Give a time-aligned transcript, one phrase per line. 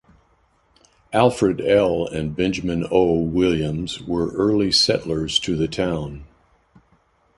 [1.13, 2.07] Alfred L.
[2.07, 3.19] and Benjamin O.
[3.19, 6.23] Williams were early settlers to the town.